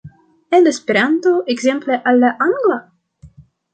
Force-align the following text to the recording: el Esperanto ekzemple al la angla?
el 0.59 0.69
Esperanto 0.71 1.33
ekzemple 1.55 1.99
al 2.13 2.21
la 2.25 2.35
angla? 2.47 2.79